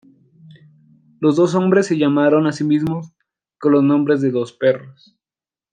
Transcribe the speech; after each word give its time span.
Los 1.19 1.35
dos 1.35 1.53
hombres 1.53 1.85
se 1.85 1.95
llamaron 1.99 2.47
a 2.47 2.53
sí 2.53 2.63
mismos 2.63 3.13
con 3.59 3.73
los 3.73 3.83
nombres 3.83 4.19
de 4.21 4.31
dos 4.31 4.51
perros. 4.51 5.15